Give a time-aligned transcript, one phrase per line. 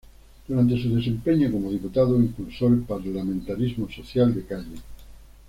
[0.47, 4.77] Durante su desempeño como diputado impulsó el Parlamentarismo Social de Calle.